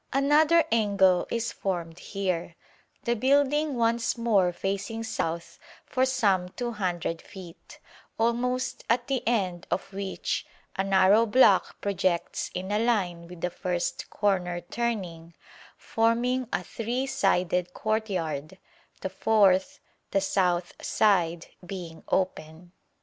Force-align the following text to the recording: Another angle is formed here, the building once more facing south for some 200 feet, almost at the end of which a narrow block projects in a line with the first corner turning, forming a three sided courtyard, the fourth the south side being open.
Another 0.11 0.65
angle 0.71 1.27
is 1.29 1.51
formed 1.51 1.99
here, 1.99 2.55
the 3.03 3.15
building 3.15 3.75
once 3.75 4.17
more 4.17 4.51
facing 4.51 5.03
south 5.03 5.59
for 5.85 6.07
some 6.07 6.49
200 6.49 7.21
feet, 7.21 7.79
almost 8.17 8.83
at 8.89 9.05
the 9.05 9.21
end 9.27 9.67
of 9.69 9.93
which 9.93 10.43
a 10.75 10.83
narrow 10.83 11.27
block 11.27 11.79
projects 11.81 12.49
in 12.55 12.71
a 12.71 12.79
line 12.79 13.27
with 13.27 13.41
the 13.41 13.51
first 13.51 14.09
corner 14.09 14.59
turning, 14.61 15.35
forming 15.77 16.47
a 16.51 16.63
three 16.63 17.05
sided 17.05 17.71
courtyard, 17.75 18.57
the 19.01 19.09
fourth 19.11 19.79
the 20.09 20.19
south 20.21 20.73
side 20.83 21.45
being 21.63 22.01
open. 22.07 22.71